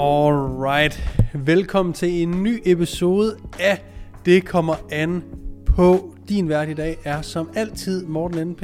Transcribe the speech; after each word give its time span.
Alright, 0.00 1.02
velkommen 1.34 1.92
til 1.92 2.22
en 2.22 2.42
ny 2.42 2.62
episode 2.64 3.36
af 3.58 3.84
Det 4.24 4.44
kommer 4.44 4.74
an 4.92 5.24
på. 5.66 6.14
Din 6.28 6.48
vært 6.48 6.68
i 6.68 6.74
dag 6.74 6.96
er 7.04 7.22
som 7.22 7.50
altid 7.54 8.06
Morten 8.06 8.48
NP, 8.48 8.62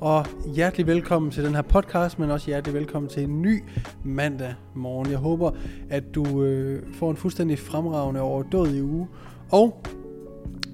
og 0.00 0.26
hjertelig 0.54 0.86
velkommen 0.86 1.30
til 1.30 1.44
den 1.44 1.54
her 1.54 1.62
podcast, 1.62 2.18
men 2.18 2.30
også 2.30 2.46
hjertelig 2.46 2.74
velkommen 2.74 3.08
til 3.08 3.22
en 3.22 3.42
ny 3.42 3.62
mandag 4.04 4.54
morgen. 4.74 5.10
Jeg 5.10 5.18
håber, 5.18 5.50
at 5.90 6.14
du 6.14 6.42
øh, 6.42 6.82
får 6.94 7.10
en 7.10 7.16
fuldstændig 7.16 7.58
fremragende 7.58 8.20
overdådig 8.20 8.82
uge, 8.82 9.08
og 9.50 9.82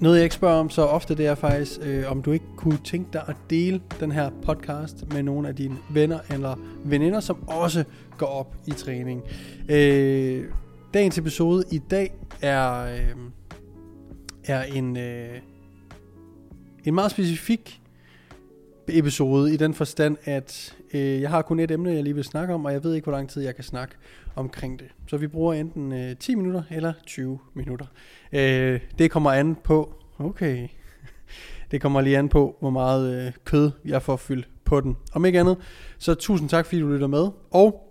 noget 0.00 0.16
jeg 0.16 0.24
ikke 0.24 0.34
spørger 0.34 0.60
om 0.60 0.70
så 0.70 0.82
ofte, 0.82 1.14
det 1.14 1.26
er 1.26 1.34
faktisk, 1.34 1.78
øh, 1.82 2.10
om 2.10 2.22
du 2.22 2.32
ikke 2.32 2.44
kunne 2.56 2.78
tænke 2.84 3.08
dig 3.12 3.22
at 3.26 3.36
dele 3.50 3.80
den 4.00 4.12
her 4.12 4.30
podcast 4.42 5.12
med 5.12 5.22
nogle 5.22 5.48
af 5.48 5.56
dine 5.56 5.76
venner 5.90 6.18
eller 6.30 6.54
veninder, 6.84 7.20
som 7.20 7.48
også 7.48 7.84
går 8.18 8.26
op 8.26 8.56
i 8.66 8.70
træning. 8.70 9.22
Øh, 9.68 10.44
dagens 10.94 11.18
episode 11.18 11.64
i 11.70 11.78
dag 11.78 12.12
er, 12.42 12.80
øh, 12.80 13.14
er 14.44 14.62
en, 14.62 14.96
øh, 14.96 15.38
en 16.84 16.94
meget 16.94 17.10
specifik 17.10 17.80
episode 18.92 19.54
i 19.54 19.56
den 19.56 19.74
forstand, 19.74 20.16
at 20.24 20.76
øh, 20.94 21.20
jeg 21.20 21.30
har 21.30 21.42
kun 21.42 21.60
et 21.60 21.70
emne, 21.70 21.92
jeg 21.92 22.02
lige 22.02 22.14
vil 22.14 22.24
snakke 22.24 22.54
om, 22.54 22.64
og 22.64 22.72
jeg 22.72 22.84
ved 22.84 22.94
ikke, 22.94 23.04
hvor 23.04 23.12
lang 23.12 23.30
tid 23.30 23.42
jeg 23.42 23.54
kan 23.54 23.64
snakke 23.64 23.94
omkring 24.36 24.78
det. 24.78 24.86
Så 25.06 25.16
vi 25.16 25.26
bruger 25.26 25.54
enten 25.54 25.92
øh, 25.92 26.16
10 26.16 26.34
minutter 26.34 26.62
eller 26.70 26.92
20 27.06 27.38
minutter. 27.54 27.86
Øh, 28.32 28.80
det 28.98 29.10
kommer 29.10 29.32
an 29.32 29.56
på, 29.64 29.94
okay, 30.18 30.68
det 31.70 31.80
kommer 31.80 32.00
lige 32.00 32.18
an 32.18 32.28
på, 32.28 32.56
hvor 32.60 32.70
meget 32.70 33.26
øh, 33.26 33.32
kød 33.44 33.70
jeg 33.84 34.02
får 34.02 34.16
fyldt 34.16 34.48
på 34.64 34.80
den. 34.80 34.96
Om 35.12 35.24
ikke 35.24 35.40
andet, 35.40 35.56
så 35.98 36.14
tusind 36.14 36.48
tak, 36.48 36.66
fordi 36.66 36.80
du 36.80 36.88
lytter 36.88 37.06
med. 37.06 37.28
Og 37.50 37.87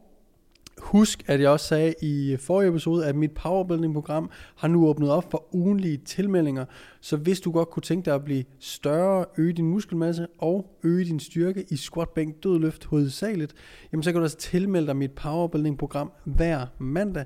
Husk, 0.87 1.23
at 1.25 1.41
jeg 1.41 1.49
også 1.49 1.65
sagde 1.65 1.93
i 2.01 2.37
forrige 2.39 2.69
episode, 2.69 3.05
at 3.05 3.15
mit 3.15 3.31
powerbuilding-program 3.31 4.29
har 4.55 4.67
nu 4.67 4.87
åbnet 4.87 5.09
op 5.09 5.31
for 5.31 5.55
ugenlige 5.55 5.97
tilmeldinger. 5.97 6.65
Så 7.01 7.17
hvis 7.17 7.39
du 7.39 7.51
godt 7.51 7.69
kunne 7.69 7.83
tænke 7.83 8.05
dig 8.05 8.15
at 8.15 8.23
blive 8.23 8.43
større, 8.59 9.25
øge 9.37 9.53
din 9.53 9.65
muskelmasse 9.65 10.27
og 10.37 10.77
øge 10.83 11.05
din 11.05 11.19
styrke 11.19 11.65
i 11.69 11.75
squat, 11.75 12.09
bænk, 12.09 12.43
dødløft 12.43 12.85
hovedsageligt, 12.85 13.53
jamen 13.91 14.03
så 14.03 14.11
kan 14.11 14.19
du 14.19 14.23
altså 14.23 14.37
tilmelde 14.37 14.87
dig 14.87 14.95
mit 14.95 15.11
powerbuilding-program 15.11 16.11
hver 16.23 16.65
mandag 16.77 17.25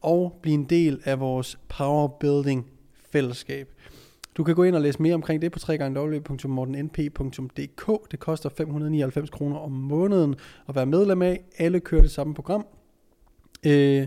og 0.00 0.38
blive 0.42 0.54
en 0.54 0.64
del 0.64 1.00
af 1.04 1.20
vores 1.20 1.58
powerbuilding-fællesskab. 1.68 3.68
Du 4.36 4.44
kan 4.44 4.54
gå 4.54 4.62
ind 4.62 4.76
og 4.76 4.82
læse 4.82 5.02
mere 5.02 5.14
omkring 5.14 5.42
det 5.42 5.52
på 5.52 5.58
www.mortennp.dk. 5.68 8.10
Det 8.10 8.18
koster 8.18 8.48
599 8.48 9.30
kroner 9.30 9.56
om 9.56 9.72
måneden 9.72 10.34
at 10.68 10.74
være 10.74 10.86
medlem 10.86 11.22
af. 11.22 11.44
Alle 11.58 11.80
kører 11.80 12.02
det 12.02 12.10
samme 12.10 12.34
program. 12.34 12.66
Øh, 13.66 14.06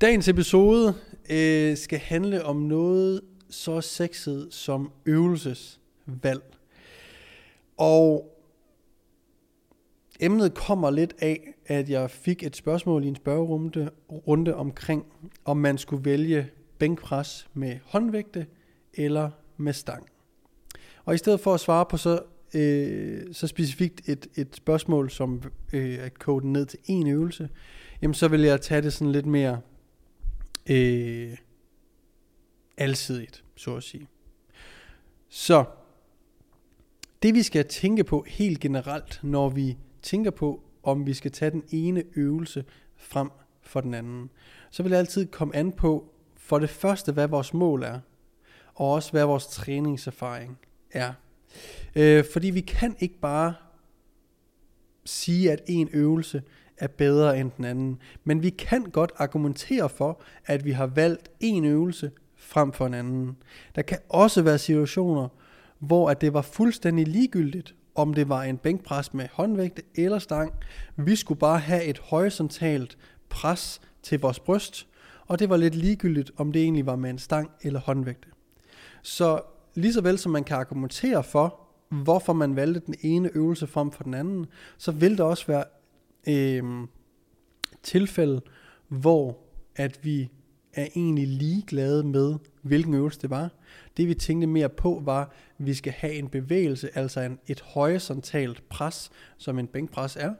Dagens 0.00 0.28
episode 0.28 0.94
øh, 1.30 1.76
skal 1.76 1.98
handle 1.98 2.44
om 2.44 2.56
noget 2.56 3.20
så 3.50 3.80
sexet 3.80 4.48
som 4.50 4.92
øvelsesvalg. 5.06 6.42
Og 7.76 8.29
emnet 10.20 10.54
kommer 10.54 10.90
lidt 10.90 11.14
af, 11.18 11.54
at 11.66 11.90
jeg 11.90 12.10
fik 12.10 12.42
et 12.42 12.56
spørgsmål 12.56 13.04
i 13.04 13.08
en 13.08 13.16
spørgerunde 13.16 13.90
runde 14.10 14.54
omkring, 14.54 15.06
om 15.44 15.56
man 15.56 15.78
skulle 15.78 16.04
vælge 16.04 16.50
bænkpres 16.78 17.48
med 17.54 17.78
håndvægte 17.84 18.46
eller 18.94 19.30
med 19.56 19.72
stang. 19.72 20.06
Og 21.04 21.14
i 21.14 21.18
stedet 21.18 21.40
for 21.40 21.54
at 21.54 21.60
svare 21.60 21.86
på 21.86 21.96
så, 21.96 22.22
øh, 22.54 23.34
så 23.34 23.46
specifikt 23.46 24.08
et, 24.08 24.26
et 24.34 24.56
spørgsmål 24.56 25.10
som 25.10 25.42
øh, 25.72 25.98
at 26.00 26.18
kode 26.18 26.52
ned 26.52 26.66
til 26.66 26.78
en 26.84 27.06
øvelse, 27.06 27.48
jamen 28.02 28.14
så 28.14 28.28
vil 28.28 28.40
jeg 28.40 28.60
tage 28.60 28.82
det 28.82 28.92
sådan 28.92 29.12
lidt 29.12 29.26
mere 29.26 29.60
øh, 30.70 31.36
alsidigt, 32.76 33.44
så 33.56 33.76
at 33.76 33.82
sige. 33.82 34.08
Så 35.28 35.64
det 37.22 37.34
vi 37.34 37.42
skal 37.42 37.66
tænke 37.66 38.04
på 38.04 38.24
helt 38.28 38.60
generelt, 38.60 39.20
når 39.22 39.48
vi 39.48 39.76
tænker 40.02 40.30
på, 40.30 40.62
om 40.82 41.06
vi 41.06 41.14
skal 41.14 41.32
tage 41.32 41.50
den 41.50 41.62
ene 41.70 42.04
øvelse 42.16 42.64
frem 42.96 43.30
for 43.62 43.80
den 43.80 43.94
anden, 43.94 44.30
så 44.70 44.82
vil 44.82 44.92
det 44.92 44.98
altid 44.98 45.26
komme 45.26 45.56
an 45.56 45.72
på, 45.72 46.12
for 46.36 46.58
det 46.58 46.70
første, 46.70 47.12
hvad 47.12 47.28
vores 47.28 47.54
mål 47.54 47.82
er, 47.82 48.00
og 48.74 48.92
også 48.92 49.10
hvad 49.10 49.24
vores 49.24 49.46
træningserfaring 49.46 50.58
er. 50.90 51.12
Øh, 51.96 52.24
fordi 52.32 52.50
vi 52.50 52.60
kan 52.60 52.96
ikke 52.98 53.18
bare 53.20 53.54
sige, 55.04 55.52
at 55.52 55.62
en 55.66 55.88
øvelse 55.92 56.42
er 56.76 56.86
bedre 56.86 57.40
end 57.40 57.50
den 57.56 57.64
anden. 57.64 57.98
Men 58.24 58.42
vi 58.42 58.50
kan 58.50 58.84
godt 58.84 59.12
argumentere 59.16 59.88
for, 59.88 60.20
at 60.46 60.64
vi 60.64 60.70
har 60.70 60.86
valgt 60.86 61.30
en 61.40 61.64
øvelse 61.64 62.10
frem 62.36 62.72
for 62.72 62.86
en 62.86 62.94
anden. 62.94 63.36
Der 63.74 63.82
kan 63.82 63.98
også 64.08 64.42
være 64.42 64.58
situationer, 64.58 65.28
hvor 65.78 66.10
at 66.10 66.20
det 66.20 66.32
var 66.32 66.42
fuldstændig 66.42 67.08
ligegyldigt, 67.08 67.74
om 68.02 68.14
det 68.14 68.28
var 68.28 68.42
en 68.42 68.56
bænkpres 68.56 69.14
med 69.14 69.28
håndvægte 69.32 69.82
eller 69.94 70.18
stang. 70.18 70.52
Vi 70.96 71.16
skulle 71.16 71.38
bare 71.38 71.58
have 71.58 71.84
et 71.84 71.98
horisontalt 71.98 72.98
pres 73.28 73.80
til 74.02 74.20
vores 74.20 74.38
bryst, 74.38 74.86
og 75.26 75.38
det 75.38 75.50
var 75.50 75.56
lidt 75.56 75.74
ligegyldigt, 75.74 76.30
om 76.36 76.52
det 76.52 76.62
egentlig 76.62 76.86
var 76.86 76.96
med 76.96 77.10
en 77.10 77.18
stang 77.18 77.50
eller 77.62 77.80
håndvægte. 77.80 78.28
Så 79.02 79.40
lige 79.74 79.92
så 79.92 80.00
vel 80.00 80.18
som 80.18 80.32
man 80.32 80.44
kan 80.44 80.56
argumentere 80.56 81.24
for, 81.24 81.60
hvorfor 81.88 82.32
man 82.32 82.56
valgte 82.56 82.82
den 82.86 82.94
ene 83.00 83.30
øvelse 83.34 83.66
frem 83.66 83.90
for 83.90 84.04
den 84.04 84.14
anden, 84.14 84.46
så 84.78 84.92
vil 84.92 85.18
der 85.18 85.24
også 85.24 85.46
være 85.46 85.64
øh, 86.28 86.86
tilfælde, 87.82 88.40
hvor 88.88 89.38
at 89.76 90.04
vi 90.04 90.30
er 90.74 90.86
egentlig 90.96 91.28
ligeglade 91.28 92.04
med, 92.04 92.34
hvilken 92.62 92.94
øvelse 92.94 93.20
det 93.20 93.30
var. 93.30 93.50
Det 93.96 94.08
vi 94.08 94.14
tænkte 94.14 94.46
mere 94.46 94.68
på 94.68 95.02
var, 95.04 95.22
at 95.22 95.66
vi 95.66 95.74
skal 95.74 95.92
have 95.92 96.12
en 96.12 96.28
bevægelse, 96.28 96.98
altså 96.98 97.20
en, 97.20 97.38
et 97.46 97.60
horisontalt 97.60 98.68
pres, 98.68 99.10
som 99.36 99.58
en 99.58 99.66
bænkpres 99.66 100.16
er. 100.16 100.34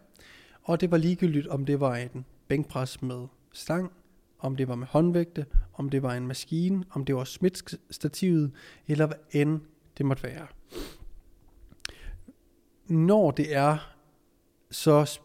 Og 0.63 0.81
det 0.81 0.91
var 0.91 0.97
ligegyldigt, 0.97 1.47
om 1.47 1.67
det 1.67 1.81
var 1.81 1.97
en 1.97 2.25
bænkpres 2.49 3.03
med 3.03 3.27
stang, 3.53 3.93
om 4.39 4.57
det 4.57 4.69
var 4.69 4.75
med 4.75 4.87
håndvægte, 4.87 5.47
om 5.75 5.89
det 5.89 6.03
var 6.03 6.15
en 6.15 6.27
maskine, 6.27 6.85
om 6.91 7.05
det 7.05 7.15
var 7.15 7.25
smidtstativet, 7.25 8.53
eller 8.89 9.07
hvad 9.07 9.17
end 9.31 9.61
det 9.99 10.07
måtte 10.07 10.23
være. 10.23 10.47
Når 12.87 13.31
det 13.31 13.55
er 13.55 13.95
så 14.71 15.21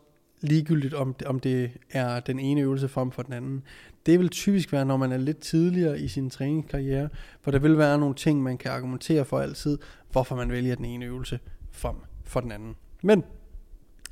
ligegyldigt 0.46 0.94
om 0.94 1.14
det, 1.14 1.28
om 1.28 1.40
det 1.40 1.72
er 1.92 2.20
den 2.20 2.40
ene 2.40 2.62
øvelse 2.62 2.88
frem 2.88 3.12
for 3.12 3.22
den 3.22 3.34
anden. 3.34 3.64
Det 4.06 4.20
vil 4.20 4.30
typisk 4.30 4.72
være, 4.72 4.86
når 4.86 4.98
man 4.98 5.12
er 5.12 5.18
lidt 5.18 5.40
tidligere 5.40 6.00
i 6.00 6.08
sin 6.08 6.30
træningskarriere, 6.30 7.10
for 7.42 7.52
der 7.52 7.60
vil 7.60 7.78
være 7.78 7.98
nogle 7.98 8.16
ting, 8.16 8.44
man 8.44 8.58
kan 8.58 8.72
argumentere 8.72 9.26
for 9.26 9.40
altid, 9.40 9.78
hvorfor 10.12 10.36
man 10.36 10.52
vælger 10.52 10.76
den 10.76 10.86
ene 10.86 11.06
øvelse 11.06 11.40
frem 11.72 11.96
for 12.24 12.40
den 12.40 12.52
anden. 12.52 12.76
Men 13.04 13.24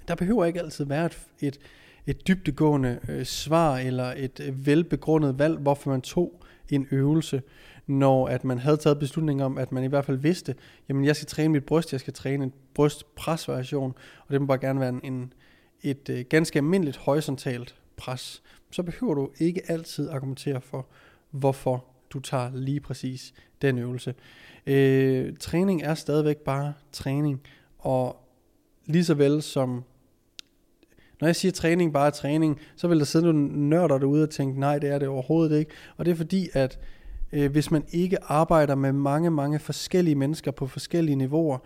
der 0.08 0.16
behøver 0.16 0.46
ikke 0.46 0.60
altid 0.60 0.86
være 0.86 1.06
et, 1.06 1.20
et, 1.40 1.60
et 2.08 2.28
dybtegående 2.28 3.00
øh, 3.10 3.26
svar 3.26 3.78
eller 3.78 4.14
et 4.18 4.40
øh, 4.48 4.66
velbegrundet 4.66 5.40
valg, 5.40 5.58
hvorfor 5.58 5.90
man 5.90 6.02
tog 6.02 6.42
en 6.70 6.88
øvelse, 6.92 7.42
når 7.88 8.28
at 8.28 8.44
man 8.44 8.58
havde 8.58 8.78
taget 8.78 9.00
beslutning 9.00 9.44
om, 9.44 9.58
at 9.58 9.72
man 9.72 9.84
i 9.84 9.88
hvert 9.88 10.06
fald 10.06 10.18
vidste, 10.18 10.56
jamen 10.90 11.06
jeg 11.06 11.16
skal 11.16 11.28
træne 11.28 11.50
mit 11.50 11.66
bryst, 11.66 11.92
jeg 11.92 12.00
skal 12.00 12.14
træne 12.14 12.44
en 12.44 12.54
brystpresvariation, 12.74 13.94
og 14.28 14.34
det 14.34 14.42
må 14.42 14.48
bare 14.48 14.58
gerne 14.58 14.80
være 14.80 14.90
en, 14.90 15.02
en 15.04 15.34
et 15.84 16.10
øh, 16.10 16.26
ganske 16.30 16.60
almindeligt 16.60 16.98
horisontalt 16.98 17.76
pres, 17.98 18.44
så 18.72 18.84
behøver 18.84 19.14
du 19.14 19.30
ikke 19.40 19.62
altid 19.72 20.10
argumentere 20.10 20.62
for, 20.62 20.86
hvorfor 21.32 21.86
du 22.10 22.20
tager 22.20 22.52
lige 22.54 22.80
præcis 22.80 23.34
den 23.62 23.78
øvelse. 23.78 24.16
Øh, 24.68 25.34
træning 25.40 25.84
er 25.84 25.94
stadigvæk 25.94 26.38
bare 26.38 26.74
træning, 26.92 27.42
og 27.80 28.30
lige 28.86 29.06
så 29.06 29.14
vel 29.14 29.42
som 29.42 29.84
når 31.22 31.28
jeg 31.28 31.36
siger 31.36 31.52
træning 31.52 31.94
bare 31.94 32.08
er 32.08 32.12
træning, 32.12 32.60
så 32.76 32.88
vil 32.88 33.00
der 33.00 33.06
sidde 33.06 33.26
nogle 33.26 33.70
nørder 33.70 33.98
derude 33.98 34.24
og 34.24 34.30
tænke, 34.30 34.60
nej, 34.60 34.80
det 34.80 34.90
er 34.90 35.00
det 35.00 35.08
overhovedet 35.08 35.60
ikke. 35.60 35.72
Og 35.98 36.06
det 36.06 36.12
er 36.12 36.16
fordi, 36.16 36.50
at 36.54 36.80
øh, 37.34 37.52
hvis 37.52 37.72
man 37.72 37.84
ikke 37.92 38.24
arbejder 38.24 38.76
med 38.76 38.92
mange, 38.92 39.32
mange 39.32 39.60
forskellige 39.60 40.16
mennesker 40.16 40.52
på 40.52 40.68
forskellige 40.68 41.16
niveauer, 41.16 41.58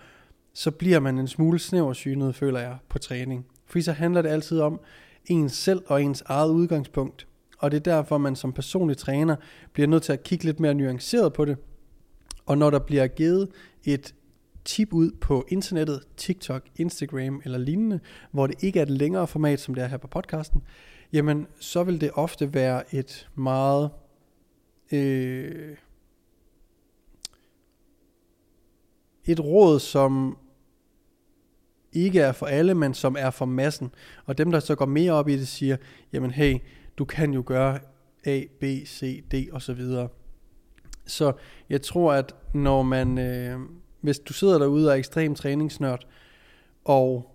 så 0.53 0.71
bliver 0.71 0.99
man 0.99 1.19
en 1.19 1.27
smule 1.27 1.59
snæversynet, 1.59 2.35
føler 2.35 2.59
jeg, 2.59 2.77
på 2.89 2.99
træning. 2.99 3.45
Fordi 3.67 3.81
så 3.81 3.91
handler 3.91 4.21
det 4.21 4.29
altid 4.29 4.59
om 4.59 4.79
ens 5.25 5.53
selv 5.53 5.81
og 5.87 6.03
ens 6.03 6.23
eget 6.25 6.51
udgangspunkt. 6.51 7.27
Og 7.59 7.71
det 7.71 7.77
er 7.77 7.81
derfor, 7.81 8.17
man 8.17 8.35
som 8.35 8.53
personlig 8.53 8.97
træner 8.97 9.35
bliver 9.73 9.87
nødt 9.87 10.03
til 10.03 10.13
at 10.13 10.23
kigge 10.23 10.45
lidt 10.45 10.59
mere 10.59 10.73
nuanceret 10.73 11.33
på 11.33 11.45
det. 11.45 11.57
Og 12.45 12.57
når 12.57 12.69
der 12.69 12.79
bliver 12.79 13.07
givet 13.07 13.49
et 13.83 14.15
tip 14.65 14.93
ud 14.93 15.11
på 15.21 15.45
internettet, 15.49 16.03
TikTok, 16.17 16.63
Instagram 16.75 17.41
eller 17.45 17.57
lignende, 17.57 17.99
hvor 18.31 18.47
det 18.47 18.63
ikke 18.63 18.79
er 18.79 18.83
et 18.83 18.89
længere 18.89 19.27
format, 19.27 19.59
som 19.59 19.75
det 19.75 19.83
er 19.83 19.87
her 19.87 19.97
på 19.97 20.07
podcasten, 20.07 20.61
jamen 21.13 21.47
så 21.59 21.83
vil 21.83 22.01
det 22.01 22.11
ofte 22.13 22.53
være 22.53 22.95
et 22.95 23.29
meget 23.35 23.89
øh, 24.91 25.75
et 29.25 29.39
råd, 29.39 29.79
som 29.79 30.37
ikke 31.93 32.19
er 32.19 32.31
for 32.31 32.45
alle, 32.45 32.73
men 32.73 32.93
som 32.93 33.15
er 33.19 33.29
for 33.29 33.45
massen. 33.45 33.91
Og 34.25 34.37
dem, 34.37 34.51
der 34.51 34.59
så 34.59 34.75
går 34.75 34.85
mere 34.85 35.11
op 35.11 35.29
i 35.29 35.37
det, 35.37 35.47
siger, 35.47 35.77
jamen 36.13 36.31
hey, 36.31 36.57
du 36.97 37.05
kan 37.05 37.33
jo 37.33 37.43
gøre 37.45 37.79
A, 38.25 38.41
B, 38.59 38.63
C, 38.85 39.23
D 39.31 39.33
og 39.51 39.61
så 39.61 39.73
videre. 39.73 40.07
Så 41.05 41.33
jeg 41.69 41.81
tror, 41.81 42.13
at 42.13 42.35
når 42.53 42.83
man, 42.83 43.17
øh, 43.17 43.59
hvis 44.01 44.19
du 44.19 44.33
sidder 44.33 44.59
derude 44.59 44.87
og 44.87 44.93
er 44.93 44.97
ekstrem 44.97 45.35
træningsnørd, 45.35 46.07
og 46.85 47.33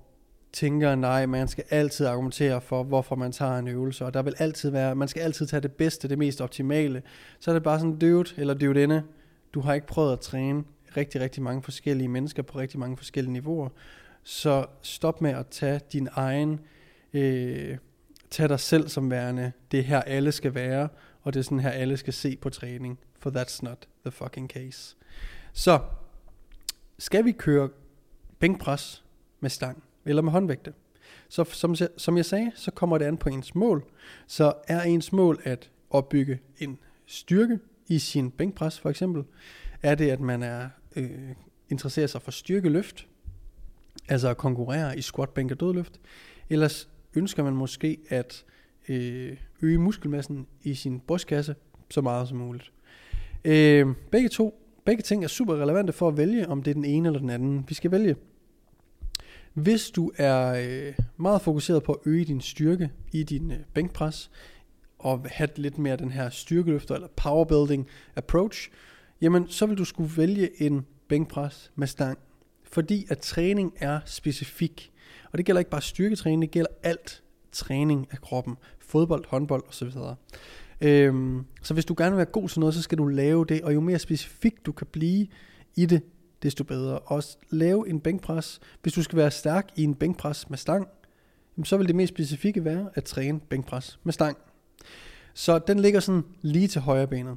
tænker, 0.53 0.95
nej, 0.95 1.27
man 1.27 1.49
skal 1.49 1.65
altid 1.71 2.07
argumentere 2.07 2.61
for, 2.61 2.83
hvorfor 2.83 3.17
man 3.17 3.33
tager 3.33 3.59
en 3.59 3.69
øvelse, 3.69 4.05
og 4.05 4.15
der 4.15 4.23
vil 4.23 4.35
altid 4.39 4.71
være, 4.71 4.95
man 4.95 5.09
skal 5.09 5.21
altid 5.23 5.47
tage 5.47 5.61
det 5.61 5.73
bedste, 5.73 6.09
det 6.09 6.19
mest 6.19 6.41
optimale, 6.41 7.03
så 7.41 7.51
er 7.51 7.53
det 7.53 7.63
bare 7.63 7.79
sådan, 7.79 7.99
dude 7.99 8.31
eller 8.37 8.55
dude 8.55 8.83
inde, 8.83 9.03
du 9.55 9.61
har 9.61 9.75
ikke 9.75 9.87
prøvet 9.87 10.13
at 10.13 10.21
træne 10.21 10.65
rigtig, 10.97 11.21
rigtig 11.21 11.43
mange 11.43 11.63
forskellige 11.63 12.09
mennesker 12.09 12.43
på 12.43 12.59
rigtig 12.59 12.81
mange 12.81 12.97
forskellige 12.97 13.33
niveauer, 13.33 13.69
så 14.23 14.67
stop 14.83 15.21
med 15.21 15.31
at 15.31 15.47
tage 15.47 15.81
din 15.93 16.09
egen, 16.13 16.61
øh, 17.13 17.79
tag 18.31 18.49
dig 18.49 18.61
selv 18.61 18.89
som 18.89 19.11
værende, 19.11 19.53
det 19.71 19.81
er 19.81 19.85
her 19.85 20.01
alle 20.01 20.33
skal 20.33 20.55
være, 20.55 20.89
og 21.23 21.35
det 21.35 21.41
er 21.41 21.45
sådan 21.45 21.61
her 21.61 21.71
alle 21.71 21.97
skal 21.97 22.13
se 22.13 22.37
på 22.37 22.51
træning, 22.51 22.99
for 23.19 23.31
that's 23.31 23.59
not 23.63 23.89
the 24.05 24.11
fucking 24.11 24.51
case. 24.51 24.97
Så, 25.53 25.81
skal 26.99 27.25
vi 27.25 27.33
køre 27.33 27.69
bænkpres 28.39 29.05
med 29.41 29.51
stang, 29.51 29.83
eller 30.05 30.23
med 30.23 30.33
håndvægte? 30.33 30.73
Så 31.29 31.45
som, 31.45 31.77
som 31.97 32.17
jeg 32.17 32.25
sagde, 32.25 32.53
så 32.55 32.71
kommer 32.71 32.99
det 32.99 33.05
an 33.05 33.17
på 33.17 33.29
ens 33.29 33.55
mål. 33.55 33.85
Så 34.27 34.53
er 34.69 34.83
ens 34.83 35.13
mål 35.13 35.41
at 35.45 35.71
opbygge 35.91 36.41
en 36.59 36.79
styrke 37.07 37.59
i 37.89 37.99
sin 37.99 38.31
bænkpres 38.31 38.81
for 38.81 38.91
eksempel, 38.91 39.25
er 39.83 39.95
det 39.95 40.11
at 40.11 40.21
man 40.21 40.43
er 40.43 40.69
øh, 40.97 41.35
interesserer 41.71 42.07
sig 42.07 42.23
for 42.23 42.31
styrkeløft, 42.31 43.07
altså 44.09 44.29
at 44.29 44.37
konkurrere 44.37 44.99
i 44.99 45.01
squat, 45.01 45.31
bænk 45.31 45.51
og 45.51 45.61
dødløft. 45.61 46.01
Ellers 46.51 46.89
ønsker 47.15 47.45
man 47.45 47.53
måske 47.53 47.99
at 48.09 48.45
øh, 48.89 49.37
øge 49.63 49.79
muskelmassen 49.79 50.47
i 50.63 50.75
sin 50.75 51.01
brystkasse 51.01 51.55
så 51.91 52.01
meget 52.01 52.29
som 52.29 52.39
muligt. 52.39 52.73
Øh, 53.45 53.87
begge 54.11 54.29
to, 54.29 54.63
begge 54.85 55.03
ting 55.03 55.25
er 55.25 55.29
super 55.29 55.57
relevante 55.57 55.93
for 55.93 56.09
at 56.09 56.17
vælge, 56.17 56.49
om 56.49 56.63
det 56.63 56.71
er 56.71 56.75
den 56.75 56.85
ene 56.85 57.09
eller 57.09 57.21
den 57.21 57.31
anden. 57.31 57.65
Vi 57.69 57.75
skal 57.75 57.91
vælge. 57.91 58.17
Hvis 59.55 59.91
du 59.91 60.13
er 60.17 60.55
øh, 60.67 60.95
meget 61.17 61.43
fokuseret 61.43 61.83
på 61.83 61.93
at 61.93 62.01
øge 62.07 62.25
din 62.25 62.41
styrke 62.41 62.91
i 63.13 63.23
din 63.23 63.51
øh, 63.51 63.59
bænkpres, 63.75 64.31
og 64.99 65.27
have 65.31 65.49
lidt 65.57 65.79
mere 65.79 65.97
den 65.97 66.11
her 66.11 66.31
styrkeløfter 66.31 66.95
eller 66.95 67.09
powerbuilding 67.17 67.89
approach, 68.17 68.71
jamen 69.21 69.49
så 69.49 69.67
vil 69.67 69.79
du 69.79 69.85
skulle 69.85 70.17
vælge 70.17 70.63
en 70.63 70.87
bænkpres 71.09 71.73
med 71.75 71.87
stang 71.87 72.19
fordi 72.73 73.07
at 73.11 73.19
træning 73.19 73.75
er 73.77 74.01
specifik. 74.05 74.93
Og 75.33 75.39
det 75.39 75.47
gælder 75.47 75.59
ikke 75.59 75.71
bare 75.71 75.83
styrketræning, 75.83 76.43
det 76.43 76.51
gælder 76.51 76.71
alt 76.83 77.23
træning 77.53 78.09
af 78.11 78.21
kroppen. 78.21 78.57
Fodbold, 78.79 79.25
håndbold 79.29 79.63
osv. 79.69 79.89
Øhm, 80.81 81.45
så 81.63 81.75
hvis 81.75 81.85
du 81.85 81.95
gerne 81.99 82.11
vil 82.11 82.17
være 82.17 82.27
god 82.27 82.49
til 82.49 82.61
noget, 82.61 82.75
så 82.75 82.83
skal 82.83 82.99
du 82.99 83.07
lave 83.07 83.45
det, 83.45 83.63
og 83.63 83.75
jo 83.75 83.81
mere 83.81 83.99
specifik 83.99 84.67
du 84.67 84.73
kan 84.73 84.87
blive 84.93 85.27
i 85.77 85.87
det, 85.87 86.03
desto 86.43 86.65
bedre. 86.65 86.99
Og 86.99 87.23
lave 87.51 87.89
en 87.89 88.01
bænkpres. 88.01 88.61
Hvis 88.83 88.93
du 88.93 89.03
skal 89.03 89.17
være 89.17 89.31
stærk 89.31 89.69
i 89.77 89.85
en 89.85 89.95
bænkpres 89.95 90.51
med 90.51 90.59
stang, 90.59 90.89
så 91.65 91.77
vil 91.77 91.87
det 91.87 91.97
mest 91.97 92.15
specifikke 92.15 92.65
være 92.65 92.91
at 92.95 93.05
træne 93.05 93.41
bænkpres 93.41 93.99
med 94.05 94.13
stang. 94.13 94.39
Så 95.35 95.59
den 95.59 95.81
ligger 95.81 96.01
sådan 96.01 96.25
lige 96.43 96.69
til 96.69 96.81
højre 96.81 97.07
benet. 97.07 97.37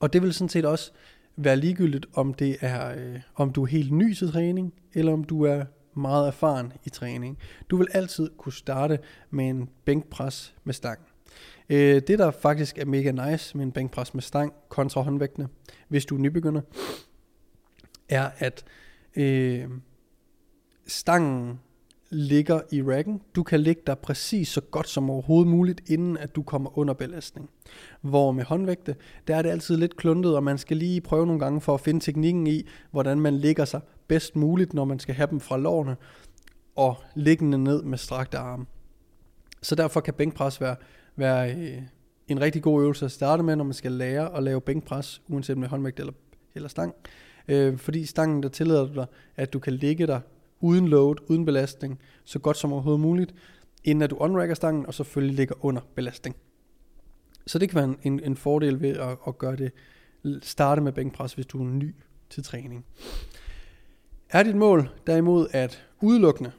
Og 0.00 0.12
det 0.12 0.22
vil 0.22 0.34
sådan 0.34 0.48
set 0.48 0.64
også 0.64 0.92
være 1.36 1.56
ligegyldigt, 1.56 2.06
om 2.14 2.34
det 2.34 2.56
er, 2.60 2.94
øh, 2.96 3.20
om 3.34 3.52
du 3.52 3.62
er 3.62 3.66
helt 3.66 3.92
ny 3.92 4.14
til 4.14 4.32
træning, 4.32 4.74
eller 4.94 5.12
om 5.12 5.24
du 5.24 5.42
er 5.42 5.64
meget 5.94 6.26
erfaren 6.26 6.72
i 6.84 6.88
træning. 6.88 7.38
Du 7.70 7.76
vil 7.76 7.88
altid 7.92 8.30
kunne 8.38 8.52
starte 8.52 8.98
med 9.30 9.48
en 9.48 9.68
bænkpres 9.84 10.54
med 10.64 10.74
stang. 10.74 10.98
Øh, 11.68 12.02
det 12.06 12.18
der 12.18 12.30
faktisk 12.30 12.78
er 12.78 12.84
mega 12.84 13.30
nice 13.30 13.56
med 13.56 13.66
en 13.66 13.72
bænkpres 13.72 14.14
med 14.14 14.22
stang 14.22 14.52
kontra 14.68 15.00
håndvægtene, 15.00 15.48
hvis 15.88 16.06
du 16.06 16.14
er 16.14 16.20
nybegynder, 16.20 16.60
er 18.08 18.30
at 18.38 18.64
øh, 19.16 19.68
stangen 20.86 21.60
ligger 22.12 22.60
i 22.72 22.82
racken. 22.82 23.22
Du 23.34 23.42
kan 23.42 23.60
ligge 23.60 23.82
der 23.86 23.94
præcis 23.94 24.48
så 24.48 24.60
godt 24.60 24.88
som 24.88 25.10
overhovedet 25.10 25.50
muligt, 25.50 25.90
inden 25.90 26.16
at 26.16 26.36
du 26.36 26.42
kommer 26.42 26.78
under 26.78 26.94
belastning. 26.94 27.50
Hvor 28.00 28.32
med 28.32 28.44
håndvægte, 28.44 28.96
der 29.26 29.36
er 29.36 29.42
det 29.42 29.50
altid 29.50 29.76
lidt 29.76 29.96
kluntet, 29.96 30.36
og 30.36 30.42
man 30.42 30.58
skal 30.58 30.76
lige 30.76 31.00
prøve 31.00 31.26
nogle 31.26 31.40
gange 31.40 31.60
for 31.60 31.74
at 31.74 31.80
finde 31.80 32.00
teknikken 32.00 32.46
i, 32.46 32.68
hvordan 32.90 33.20
man 33.20 33.34
ligger 33.34 33.64
sig 33.64 33.80
bedst 34.08 34.36
muligt, 34.36 34.74
når 34.74 34.84
man 34.84 34.98
skal 34.98 35.14
have 35.14 35.28
dem 35.30 35.40
fra 35.40 35.56
lårene, 35.56 35.96
og 36.76 36.96
liggende 37.14 37.58
ned 37.58 37.82
med 37.82 37.98
strakte 37.98 38.38
arme. 38.38 38.66
Så 39.62 39.74
derfor 39.74 40.00
kan 40.00 40.14
bænkpres 40.14 40.60
være, 40.60 40.76
være 41.16 41.54
øh, 41.54 41.82
en 42.28 42.40
rigtig 42.40 42.62
god 42.62 42.82
øvelse 42.82 43.04
at 43.04 43.12
starte 43.12 43.42
med, 43.42 43.56
når 43.56 43.64
man 43.64 43.74
skal 43.74 43.92
lære 43.92 44.36
at 44.36 44.42
lave 44.42 44.60
bænkpres, 44.60 45.22
uanset 45.28 45.58
med 45.58 45.68
håndvægt 45.68 46.00
eller, 46.00 46.12
eller 46.54 46.68
stang. 46.68 46.94
Øh, 47.48 47.78
fordi 47.78 48.06
stangen, 48.06 48.42
der 48.42 48.48
tillader 48.48 48.94
dig, 48.94 49.06
at 49.36 49.52
du 49.52 49.58
kan 49.58 49.72
ligge 49.72 50.06
der 50.06 50.20
uden 50.62 50.88
load, 50.88 51.16
uden 51.28 51.44
belastning, 51.44 51.98
så 52.24 52.38
godt 52.38 52.56
som 52.56 52.72
overhovedet 52.72 53.00
muligt, 53.00 53.34
inden 53.84 54.02
at 54.02 54.10
du 54.10 54.16
unracker 54.16 54.54
stangen, 54.54 54.86
og 54.86 54.94
selvfølgelig 54.94 55.36
ligger 55.36 55.54
under 55.64 55.80
belastning. 55.94 56.36
Så 57.46 57.58
det 57.58 57.70
kan 57.70 57.76
være 57.76 57.96
en, 58.02 58.20
en 58.24 58.36
fordel 58.36 58.80
ved 58.80 58.96
at, 58.96 59.16
at 59.26 59.38
gøre 59.38 59.56
det, 59.56 59.72
starte 60.42 60.80
med 60.80 60.92
bænkpres, 60.92 61.34
hvis 61.34 61.46
du 61.46 61.60
er 61.60 61.64
ny 61.64 61.94
til 62.30 62.44
træning. 62.44 62.84
Er 64.30 64.42
dit 64.42 64.56
mål 64.56 64.90
derimod 65.06 65.46
at 65.50 65.86
udelukkende 66.00 66.52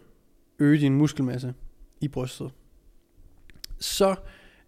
øge 0.59 0.79
din 0.79 0.95
muskelmasse 0.95 1.53
i 2.01 2.07
brystet, 2.07 2.51
så 3.79 4.15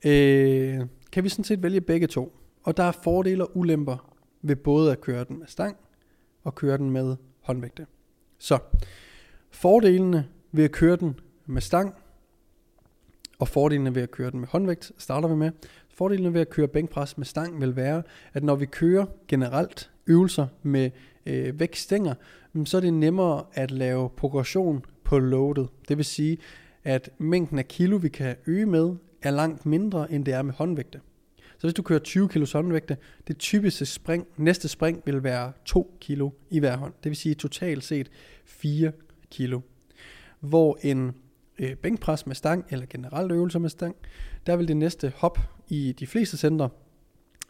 øh, 0.06 0.82
kan 1.12 1.24
vi 1.24 1.30
sådan 1.30 1.46
set 1.46 1.64
vælge 1.64 1.82
begge 1.82 2.08
to. 2.08 2.39
Og 2.63 2.77
der 2.77 2.84
er 2.84 2.92
fordele 2.92 3.44
og 3.44 3.58
ulemper 3.58 4.15
ved 4.42 4.56
både 4.56 4.92
at 4.92 5.01
køre 5.01 5.24
den 5.24 5.39
med 5.39 5.48
stang 5.48 5.77
og 6.44 6.56
køre 6.56 6.77
den 6.77 6.89
med 6.89 7.15
håndvægte. 7.42 7.86
Så 8.38 8.60
Fordelene 9.55 10.27
ved 10.51 10.63
at 10.63 10.71
køre 10.71 10.95
den 10.95 11.19
med 11.45 11.62
stang, 11.62 11.93
og 13.39 13.47
fordelene 13.47 13.95
ved 13.95 14.01
at 14.01 14.12
køre 14.12 14.31
den 14.31 14.39
med 14.39 14.47
håndvægt, 14.47 14.91
starter 14.97 15.27
vi 15.27 15.35
med. 15.35 15.51
Fordelene 15.89 16.33
ved 16.33 16.41
at 16.41 16.50
køre 16.50 16.67
bænkpres 16.67 17.17
med 17.17 17.25
stang 17.25 17.62
vil 17.62 17.75
være, 17.75 18.03
at 18.33 18.43
når 18.43 18.55
vi 18.55 18.65
kører 18.65 19.05
generelt 19.27 19.91
øvelser 20.07 20.47
med 20.63 20.91
øh, 21.25 21.59
vægtstænger, 21.59 22.13
mm, 22.53 22.65
så 22.65 22.77
er 22.77 22.81
det 22.81 22.93
nemmere 22.93 23.43
at 23.53 23.71
lave 23.71 24.09
progression 24.09 24.85
på 25.03 25.19
loadet. 25.19 25.67
Det 25.89 25.97
vil 25.97 26.05
sige, 26.05 26.38
at 26.83 27.09
mængden 27.17 27.59
af 27.59 27.67
kilo, 27.67 27.95
vi 27.95 28.09
kan 28.09 28.35
øge 28.47 28.65
med, 28.65 28.95
er 29.21 29.31
langt 29.31 29.65
mindre, 29.65 30.12
end 30.12 30.25
det 30.25 30.33
er 30.33 30.41
med 30.41 30.53
håndvægte. 30.53 31.00
Så 31.57 31.67
hvis 31.67 31.74
du 31.74 31.81
kører 31.81 32.00
20 32.00 32.29
kg 32.29 32.53
håndvægte, 32.53 32.97
det 33.27 33.38
typiske 33.38 33.85
spring, 33.85 34.27
næste 34.38 34.67
spring 34.67 35.01
vil 35.05 35.24
være 35.24 35.51
2 35.65 35.97
kg 36.01 36.21
i 36.50 36.59
hver 36.59 36.77
hånd. 36.77 36.93
Det 37.03 37.09
vil 37.09 37.17
sige 37.17 37.35
totalt 37.35 37.83
set 37.83 38.12
4 38.45 38.91
kilo. 39.32 39.62
Hvor 40.39 40.77
en 40.82 41.15
øh, 41.60 41.75
bænkpres 41.75 42.27
med 42.27 42.36
stang, 42.36 42.65
eller 42.70 42.86
generelt 42.86 43.32
øvelser 43.32 43.60
med 43.60 43.70
stang, 43.70 43.96
der 44.46 44.55
vil 44.55 44.67
det 44.67 44.77
næste 44.77 45.13
hop 45.15 45.39
i 45.67 45.96
de 46.00 46.08
fleste 46.08 46.38
centre 46.38 46.70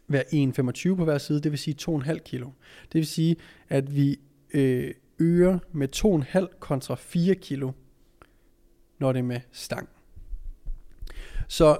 være 0.08 0.24
1,25 0.34 0.96
på 0.96 1.03
hver 1.03 1.17
side, 1.17 1.41
det 1.41 1.51
vil 1.51 1.60
sige 1.60 1.75
2,5 1.82 2.17
kilo. 2.17 2.50
Det 2.84 2.94
vil 2.94 3.08
sige, 3.08 3.36
at 3.70 3.96
vi 3.96 4.20
øh, 4.53 4.94
øger 5.20 5.60
med 5.72 5.88
2,5 5.96 6.60
kontra 6.60 6.96
4 6.96 7.36
kilo, 7.36 7.72
når 9.00 9.12
det 9.12 9.20
er 9.20 9.24
med 9.24 9.39
stang. 9.51 9.89
Så, 11.48 11.77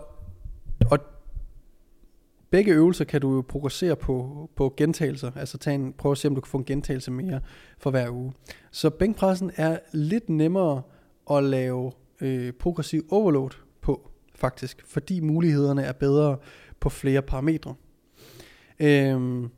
begge 2.56 2.74
øvelser 2.74 3.06
kan 3.06 3.22
du 3.22 3.36
jo 3.36 3.42
progressere 3.42 3.96
på, 3.96 4.50
på 4.56 4.74
gentagelser, 4.78 5.32
altså 5.36 5.58
tage 5.58 5.76
en, 5.76 5.94
prøve 5.94 6.12
at 6.12 6.18
se, 6.18 6.28
om 6.28 6.36
du 6.36 6.42
kan 6.42 6.50
få 6.50 6.58
en 6.58 6.66
gentagelse 6.66 7.12
mere 7.12 7.40
for 7.78 7.92
hver 7.92 8.10
uge. 8.10 8.34
Så 8.72 8.90
bænkpressen 8.90 9.52
er 9.56 9.80
lidt 9.92 10.30
nemmere 10.30 10.82
at 11.32 11.44
lave 11.44 11.92
øh, 12.22 12.54
progressiv 12.54 13.08
overload 13.12 13.50
på, 13.82 14.10
faktisk, 14.36 14.84
fordi 14.86 15.20
mulighederne 15.20 15.84
er 15.84 15.92
bedre 15.92 16.38
på 16.80 16.90
flere 16.90 17.22
parametre. 17.22 17.76
Øhm, 18.80 19.50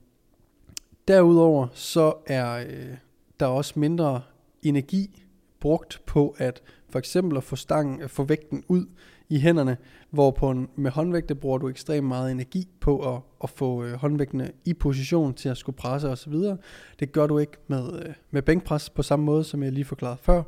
derudover 1.08 1.68
så 1.74 2.14
er 2.28 2.66
øh, 2.70 2.98
der 3.40 3.46
også 3.46 3.80
mindre 3.80 4.22
energi 4.62 5.24
brugt 5.60 6.02
på 6.06 6.36
at 6.38 6.62
for 6.90 7.00
eksempel 7.00 7.38
at 7.38 7.44
få 7.44 7.56
stangen, 7.56 8.02
at 8.02 8.12
få 8.12 8.24
vægten 8.24 8.64
ud 8.68 8.86
i 9.30 9.40
hænderne, 9.40 9.78
hvor 10.10 10.32
på 10.32 10.50
en, 10.52 10.70
med 10.76 10.92
håndvægte 10.92 11.36
bruger 11.36 11.58
du 11.58 11.70
ekstremt 11.70 12.08
meget 12.08 12.32
energi 12.32 12.68
på 12.80 13.16
at, 13.16 13.22
at 13.44 13.50
få 13.50 13.84
øh, 13.84 13.94
håndvægtene 13.94 14.52
i 14.66 14.74
position 14.74 15.34
til 15.34 15.50
at 15.50 15.58
skulle 15.58 15.76
presse 15.76 16.10
osv. 16.10 16.34
Det 17.00 17.12
gør 17.12 17.28
du 17.28 17.38
ikke 17.38 17.58
med, 17.68 18.00
øh, 18.00 18.14
med 18.32 18.42
bænkpres 18.42 18.90
på 18.90 19.04
samme 19.04 19.26
måde, 19.26 19.44
som 19.44 19.64
jeg 19.64 19.72
lige 19.72 19.86
forklarede 19.86 20.18
før. 20.22 20.44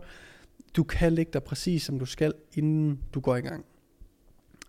Du 0.75 0.83
kan 0.83 1.13
lægge 1.13 1.31
dig 1.33 1.43
præcis 1.43 1.83
som 1.83 1.99
du 1.99 2.05
skal, 2.05 2.33
inden 2.53 2.99
du 3.13 3.19
går 3.19 3.35
i 3.35 3.41
gang. 3.41 3.65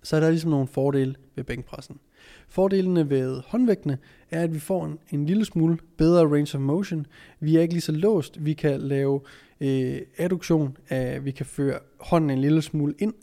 Så 0.03 0.17
er 0.17 0.21
der 0.21 0.31
ligesom 0.31 0.51
nogle 0.51 0.67
fordele 0.67 1.15
ved 1.35 1.45
bænkpressen. 1.45 2.01
Fordelene 2.49 3.11
ved 3.11 3.43
håndvægtene 3.47 3.99
er, 4.31 4.43
at 4.43 4.55
vi 4.55 4.59
får 4.59 4.85
en, 4.87 4.99
en 5.11 5.27
lille 5.27 5.45
smule 5.45 5.79
bedre 5.97 6.25
range 6.25 6.59
of 6.59 6.61
motion. 6.61 7.07
Vi 7.41 7.57
er 7.57 7.61
ikke 7.61 7.75
lige 7.75 7.83
så 7.83 7.93
låst. 7.93 8.45
Vi 8.45 8.53
kan 8.53 8.81
lave 8.81 9.21
øh, 9.61 10.01
adduktion, 10.19 10.77
af, 10.89 11.25
vi 11.25 11.31
kan 11.31 11.47
føre 11.47 11.79
hånden 12.01 12.31
en 12.31 12.39
lille 12.39 12.63
smule 12.63 12.95
ind 12.99 13.15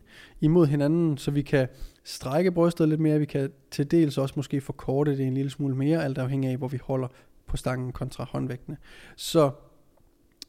imod 0.42 0.68
hinanden, 0.68 1.18
så 1.18 1.32
vi 1.32 1.42
kan 1.42 1.68
strække 2.04 2.52
brystet 2.52 2.90
lidt 2.90 3.00
mere. 3.00 3.20
Vi 3.20 3.26
kan 3.26 3.52
til 3.72 3.92
dels 3.92 4.18
også 4.18 4.34
måske 4.38 4.62
forkorte 4.62 5.18
det 5.18 5.28
en 5.28 5.34
lille 5.34 5.50
smule 5.50 5.76
mere, 5.76 6.04
alt 6.04 6.18
afhængig 6.18 6.52
af, 6.52 6.58
hvor 6.58 6.68
vi 6.68 6.80
holder 6.84 7.08
på 7.48 7.58
stangen 7.58 7.92
kontra 7.92 8.28
håndvægtene. 8.32 8.78
Så 9.16 9.52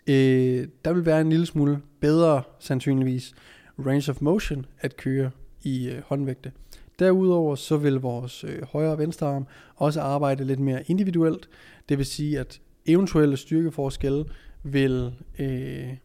øh, 0.08 0.68
der 0.84 0.92
vil 0.92 1.06
være 1.06 1.20
en 1.20 1.30
lille 1.30 1.46
smule 1.46 1.80
bedre, 2.00 2.42
sandsynligvis, 2.58 3.34
range 3.86 4.10
of 4.10 4.20
motion 4.20 4.66
at 4.80 4.96
køre 4.96 5.30
i 5.62 5.88
øh, 5.88 6.02
håndvægte. 6.06 6.52
Derudover 6.98 7.54
så 7.54 7.76
vil 7.76 7.94
vores 7.94 8.44
øh, 8.44 8.62
højre 8.64 8.92
og 8.92 8.98
venstre 8.98 9.26
arm 9.26 9.46
også 9.76 10.00
arbejde 10.00 10.44
lidt 10.44 10.60
mere 10.60 10.82
individuelt. 10.86 11.48
Det 11.88 11.98
vil 11.98 12.06
sige, 12.06 12.38
at 12.38 12.60
eventuelle 12.86 13.36
styrkeforskelle 13.36 14.24
vil 14.62 15.12
øh, 15.38 15.96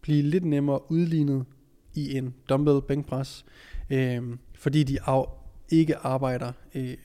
blive 0.00 0.22
lidt 0.22 0.44
nemmere 0.44 0.90
udlignet 0.90 1.44
i 1.94 2.16
en 2.16 2.34
dumbbell 2.48 2.82
bænkpres, 2.82 3.44
øh, 3.90 4.22
fordi 4.54 4.82
de 4.82 4.98
af, 5.02 5.24
ikke 5.70 5.96
arbejder, 5.96 6.52
øh, 6.74 6.96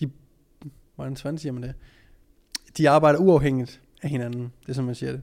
de, 0.00 0.10
hvordan 0.94 1.16
fanden 1.16 1.38
siger 1.38 1.52
man 1.52 1.62
det? 1.62 1.74
De 2.76 2.88
arbejder 2.88 3.18
uafhængigt 3.18 3.82
af 4.02 4.10
hinanden, 4.10 4.52
det 4.60 4.68
er 4.68 4.72
som 4.72 4.84
man 4.84 4.94
siger 4.94 5.12
det. 5.12 5.22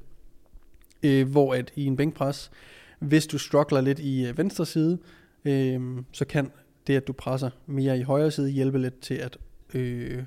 Øh, 1.03 1.29
hvor 1.29 1.53
at 1.53 1.71
i 1.75 1.85
en 1.85 1.95
bænkpres, 1.95 2.51
hvis 2.99 3.27
du 3.27 3.37
struggler 3.37 3.81
lidt 3.81 3.99
i 3.99 4.25
øh, 4.25 4.37
venstre 4.37 4.65
side, 4.65 4.99
øh, 5.45 6.03
så 6.11 6.25
kan 6.25 6.51
det, 6.87 6.95
at 6.95 7.07
du 7.07 7.13
presser 7.13 7.49
mere 7.65 7.99
i 7.99 8.01
højre 8.01 8.31
side, 8.31 8.49
hjælpe 8.49 8.77
lidt 8.77 8.99
til 8.99 9.13
at 9.13 9.37
øh, 9.73 10.23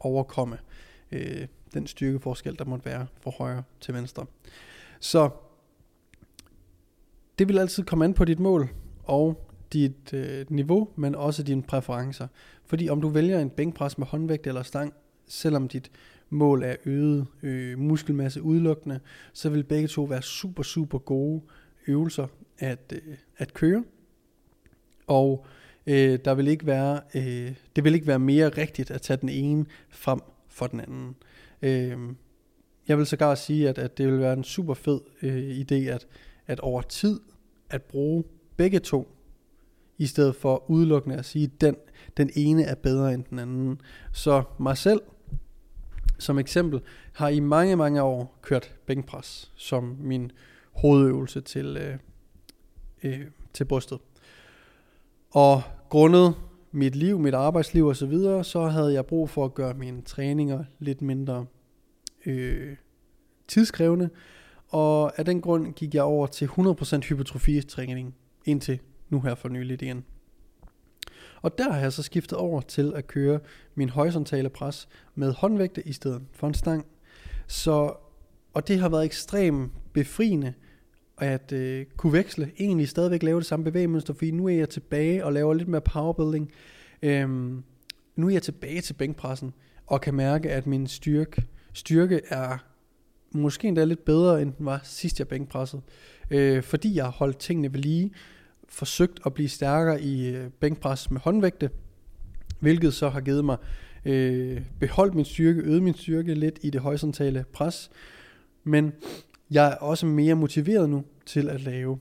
overkomme 0.00 0.58
øh, 1.12 1.46
den 1.74 1.86
styrkeforskel, 1.86 2.58
der 2.58 2.64
måtte 2.64 2.84
være 2.84 3.06
fra 3.20 3.30
højre 3.38 3.62
til 3.80 3.94
venstre. 3.94 4.26
Så 5.00 5.30
det 7.38 7.48
vil 7.48 7.58
altid 7.58 7.82
komme 7.82 8.04
an 8.04 8.14
på 8.14 8.24
dit 8.24 8.40
mål 8.40 8.68
og 9.04 9.50
dit 9.72 10.12
øh, 10.12 10.46
niveau, 10.48 10.88
men 10.96 11.14
også 11.14 11.42
dine 11.42 11.62
præferencer. 11.62 12.26
Fordi 12.66 12.88
om 12.88 13.00
du 13.00 13.08
vælger 13.08 13.40
en 13.40 13.50
bænkpres 13.50 13.98
med 13.98 14.06
håndvægt 14.06 14.46
eller 14.46 14.62
stang, 14.62 14.94
selvom 15.26 15.68
dit 15.68 15.90
mål 16.30 16.62
er 16.62 16.76
øget 16.84 17.26
øh, 17.42 17.78
muskelmasse 17.78 18.42
udelukkende, 18.42 19.00
så 19.32 19.50
vil 19.50 19.64
begge 19.64 19.88
to 19.88 20.02
være 20.02 20.22
super, 20.22 20.62
super 20.62 20.98
gode 20.98 21.42
øvelser 21.86 22.26
at, 22.58 22.92
øh, 22.92 23.16
at 23.36 23.54
køre. 23.54 23.84
Og 25.06 25.46
øh, 25.86 26.18
der 26.24 26.34
vil 26.34 26.48
ikke 26.48 26.66
være, 26.66 27.00
øh, 27.14 27.54
det 27.76 27.84
vil 27.84 27.94
ikke 27.94 28.06
være 28.06 28.18
mere 28.18 28.48
rigtigt 28.48 28.90
at 28.90 29.02
tage 29.02 29.16
den 29.16 29.28
ene 29.28 29.66
frem 29.88 30.20
for 30.48 30.66
den 30.66 30.80
anden. 30.80 31.16
Øh, 31.62 31.98
jeg 32.88 32.98
vil 32.98 33.06
sågar 33.06 33.34
sige, 33.34 33.68
at, 33.68 33.78
at 33.78 33.98
det 33.98 34.06
vil 34.06 34.20
være 34.20 34.32
en 34.32 34.44
super 34.44 34.74
fed 34.74 35.00
øh, 35.22 35.60
idé, 35.60 35.74
at, 35.74 36.06
at 36.46 36.60
over 36.60 36.82
tid 36.82 37.20
at 37.70 37.82
bruge 37.82 38.24
begge 38.56 38.78
to, 38.78 39.10
i 39.98 40.06
stedet 40.06 40.36
for 40.36 40.70
udelukkende 40.70 41.16
at 41.16 41.24
sige, 41.24 41.44
at 41.44 41.60
den, 41.60 41.76
den 42.16 42.30
ene 42.34 42.62
er 42.62 42.74
bedre 42.74 43.14
end 43.14 43.24
den 43.30 43.38
anden. 43.38 43.80
Så 44.12 44.42
mig 44.58 44.78
selv, 44.78 45.00
som 46.18 46.38
eksempel, 46.38 46.80
har 47.12 47.28
i 47.28 47.40
mange, 47.40 47.76
mange 47.76 48.02
år 48.02 48.38
kørt 48.42 48.74
bænkpres 48.86 49.52
som 49.56 49.96
min 50.00 50.32
hovedøvelse 50.72 51.40
til, 51.40 51.76
øh, 51.76 51.98
øh, 53.02 53.26
til 53.52 53.64
brystet. 53.64 53.98
Og 55.34 55.62
grundet 55.88 56.34
mit 56.72 56.96
liv, 56.96 57.18
mit 57.18 57.34
arbejdsliv 57.34 57.86
osv., 57.86 57.94
så, 57.94 58.06
videre, 58.06 58.44
så 58.44 58.66
havde 58.66 58.92
jeg 58.92 59.06
brug 59.06 59.30
for 59.30 59.44
at 59.44 59.54
gøre 59.54 59.74
mine 59.74 60.02
træninger 60.02 60.64
lidt 60.78 61.02
mindre 61.02 61.46
øh, 62.26 62.76
tidskrævende. 63.48 64.10
Og 64.68 65.18
af 65.18 65.24
den 65.24 65.40
grund 65.40 65.72
gik 65.72 65.94
jeg 65.94 66.02
over 66.02 66.26
til 66.26 66.46
100% 66.46 67.08
hypertrofitræning 67.08 68.14
indtil 68.44 68.78
nu 69.08 69.20
her 69.20 69.34
for 69.34 69.48
nyligt 69.48 69.82
igen. 69.82 70.04
Og 71.42 71.58
der 71.58 71.72
har 71.72 71.80
jeg 71.80 71.92
så 71.92 72.02
skiftet 72.02 72.38
over 72.38 72.60
til 72.60 72.92
at 72.96 73.06
køre 73.06 73.40
min 73.74 73.88
horisontale 73.88 74.48
pres 74.48 74.88
med 75.14 75.32
håndvægte 75.32 75.88
i 75.88 75.92
stedet 75.92 76.22
for 76.32 76.46
en 76.46 76.54
stang. 76.54 76.86
Så, 77.46 77.94
og 78.54 78.68
det 78.68 78.78
har 78.78 78.88
været 78.88 79.04
ekstremt 79.04 79.72
befriende 79.92 80.54
at 81.18 81.52
øh, 81.52 81.86
kunne 81.96 82.12
veksle, 82.12 82.50
egentlig 82.58 82.88
stadigvæk 82.88 83.22
lave 83.22 83.38
det 83.38 83.46
samme 83.46 83.64
bevægemønster, 83.64 84.14
fordi 84.14 84.30
nu 84.30 84.48
er 84.48 84.54
jeg 84.54 84.68
tilbage 84.68 85.24
og 85.24 85.32
laver 85.32 85.54
lidt 85.54 85.68
mere 85.68 85.80
powerbuilding. 85.80 86.52
Øhm, 87.02 87.62
nu 88.16 88.28
er 88.28 88.32
jeg 88.32 88.42
tilbage 88.42 88.80
til 88.80 88.94
bænkpressen, 88.94 89.54
og 89.86 90.00
kan 90.00 90.14
mærke, 90.14 90.50
at 90.50 90.66
min 90.66 90.86
styrke, 90.86 91.44
styrke 91.72 92.20
er 92.28 92.58
måske 93.32 93.68
endda 93.68 93.84
lidt 93.84 94.04
bedre, 94.04 94.42
end 94.42 94.52
den 94.58 94.66
var 94.66 94.80
sidst 94.84 95.18
jeg 95.18 95.28
bænkpressede. 95.28 95.82
Øh, 96.30 96.62
fordi 96.62 96.96
jeg 96.96 97.04
har 97.04 97.12
holdt 97.12 97.38
tingene 97.38 97.72
ved 97.72 97.80
lige, 97.80 98.12
forsøgt 98.68 99.20
at 99.26 99.34
blive 99.34 99.48
stærkere 99.48 100.02
i 100.02 100.34
øh, 100.34 100.50
bænkpres 100.50 101.10
med 101.10 101.20
håndvægte, 101.20 101.70
hvilket 102.60 102.94
så 102.94 103.08
har 103.08 103.20
givet 103.20 103.44
mig 103.44 103.56
øh, 104.04 104.62
beholdt 104.80 105.14
min 105.14 105.24
styrke, 105.24 105.60
øget 105.60 105.82
min 105.82 105.94
styrke 105.94 106.34
lidt 106.34 106.58
i 106.62 106.70
det 106.70 106.80
horisontale 106.80 107.44
pres, 107.52 107.90
men 108.64 108.92
jeg 109.50 109.72
er 109.72 109.76
også 109.76 110.06
mere 110.06 110.34
motiveret 110.34 110.90
nu 110.90 111.04
til 111.26 111.48
at 111.48 111.60
lave 111.60 111.98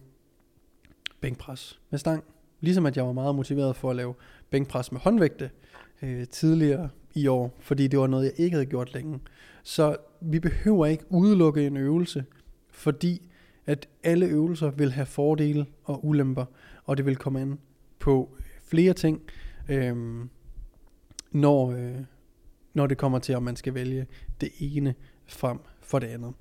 bænkpres 1.22 1.80
med 1.90 2.00
stang. 2.00 2.24
Ligesom 2.60 2.86
at 2.86 2.98
jeg 2.98 3.06
var 3.06 3.12
meget 3.12 3.36
motiveret 3.36 3.76
for 3.76 3.90
at 3.90 3.96
lave 3.96 4.14
bænkpres 4.50 4.92
med 4.92 5.00
håndvægte 5.00 5.50
øh, 6.02 6.28
tidligere 6.28 6.90
i 7.14 7.28
år, 7.28 7.58
fordi 7.60 7.88
det 7.88 8.00
var 8.00 8.08
noget, 8.08 8.26
jeg 8.26 8.40
ikke 8.40 8.56
havde 8.56 8.66
gjort 8.66 8.94
længe. 8.94 9.20
Så 9.64 9.96
vi 10.22 10.40
behøver 10.40 10.86
ikke 10.86 11.04
udelukke 11.10 11.68
en 11.68 11.78
øvelse, 11.78 12.26
fordi 12.70 13.30
at 13.66 13.90
alle 14.04 14.26
øvelser 14.26 14.70
vil 14.70 14.92
have 14.92 15.06
fordele 15.06 15.66
og 15.84 16.06
ulemper, 16.06 16.46
og 16.84 16.98
det 16.98 17.06
vil 17.06 17.16
komme 17.16 17.42
an 17.42 17.60
på 18.00 18.36
øh, 18.38 18.44
flere 18.74 18.94
ting, 18.94 19.22
øh, 19.70 19.96
når, 21.32 21.72
øh, 21.72 22.00
når 22.74 22.88
det 22.88 22.98
kommer 22.98 23.20
til, 23.20 23.36
om 23.36 23.44
man 23.44 23.56
skal 23.56 23.74
vælge 23.74 24.08
det 24.42 24.50
ene 24.60 24.96
frem 25.28 25.60
for 25.82 26.00
det 26.00 26.08
andet. 26.08 26.34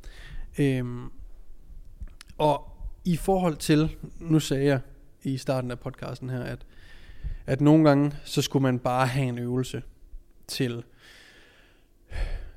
Øhm, 0.59 1.11
og 2.39 2.69
i 3.05 3.17
forhold 3.17 3.57
til, 3.57 3.97
nu 4.21 4.41
sagde 4.41 4.65
jeg 4.65 4.81
i 5.23 5.37
starten 5.37 5.71
af 5.71 5.79
podcasten 5.79 6.31
her, 6.31 6.43
at, 6.43 6.67
at 7.47 7.61
nogle 7.61 7.89
gange, 7.89 8.13
så 8.25 8.43
skulle 8.43 8.63
man 8.63 8.79
bare 8.79 9.07
have 9.07 9.29
en 9.29 9.39
øvelse 9.39 9.83
til, 10.47 10.85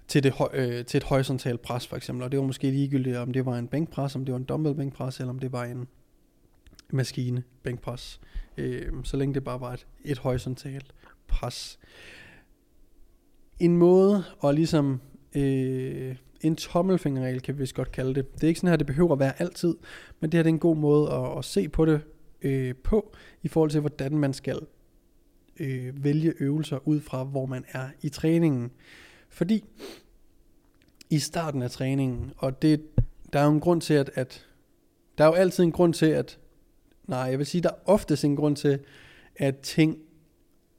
til, 0.08 0.24
det, 0.24 0.34
øh, 0.54 0.86
til 0.86 0.98
et 0.98 1.04
horisontalt 1.04 1.62
pres 1.62 1.88
for 1.88 1.96
eksempel, 1.96 2.24
og 2.24 2.32
det 2.32 2.40
var 2.40 2.46
måske 2.46 2.72
ligegyldigt, 2.72 3.18
om 3.18 3.34
det 3.34 3.46
var 3.46 3.58
en 3.58 3.68
bænkpres, 3.68 4.16
om 4.16 4.26
det 4.26 4.32
var 4.32 4.40
en 4.40 4.46
dumbbell 4.46 4.76
bænkpres, 4.76 5.20
eller 5.20 5.30
om 5.30 5.40
det 5.40 5.52
var 5.52 5.64
en 5.64 5.88
maskine 6.90 7.44
bænkpres, 7.64 8.22
øh, 8.58 8.92
så 9.04 9.18
længe 9.18 9.34
det 9.34 9.44
bare 9.44 9.62
var 9.62 9.74
et, 9.74 9.88
et 10.04 10.18
horisontalt 10.18 10.94
pres. 11.28 11.80
En 13.60 13.78
måde 13.78 14.24
at 14.44 14.56
ligesom 14.56 15.02
øh, 15.36 16.16
en 16.42 16.56
tommelfingerregel, 16.56 17.42
kan 17.42 17.56
vi 17.56 17.60
vist 17.60 17.76
godt 17.76 17.92
kalde 17.92 18.16
det. 18.16 18.36
Det 18.36 18.44
er 18.44 18.48
ikke 18.48 18.60
sådan 18.60 18.70
her, 18.70 18.78
det 18.78 18.88
behøver 18.88 19.14
at 19.14 19.20
være 19.20 19.42
altid, 19.42 19.76
men 20.20 20.32
det 20.32 20.38
her 20.38 20.44
det 20.44 20.50
er 20.50 20.54
en 20.54 20.60
god 20.60 20.76
måde 20.76 21.12
at, 21.12 21.38
at 21.38 21.46
se 21.46 21.70
på 21.70 21.86
det 21.86 22.02
øh, 22.42 22.76
på, 22.76 23.16
i 23.44 23.48
forhold 23.48 23.72
til, 23.72 23.80
hvordan 23.80 24.18
man 24.18 24.34
skal 24.34 24.60
øh, 25.60 26.04
vælge 26.04 26.34
øvelser 26.40 26.88
ud 26.88 27.02
fra, 27.02 27.24
hvor 27.24 27.46
man 27.46 27.66
er 27.72 27.90
i 28.02 28.10
træningen. 28.10 28.72
Fordi 29.30 29.64
i 31.10 31.20
starten 31.20 31.62
af 31.62 31.72
træningen, 31.72 32.34
og 32.38 32.62
det, 32.62 32.82
der 33.34 33.40
er 33.40 33.46
jo 33.46 33.52
en 33.52 33.60
grund 33.60 33.82
til, 33.82 33.94
at, 33.94 34.12
at 34.14 34.46
der 35.18 35.24
er 35.24 35.28
jo 35.28 35.34
altid 35.34 35.64
en 35.64 35.72
grund 35.72 35.94
til, 35.94 36.06
at, 36.06 36.40
nej, 37.08 37.20
jeg 37.20 37.38
vil 37.38 37.46
sige, 37.46 37.62
der 37.62 37.70
er 37.70 37.90
oftest 37.90 38.26
en 38.26 38.36
grund 38.36 38.56
til, 38.56 38.80
at 39.36 39.60
ting 39.60 39.98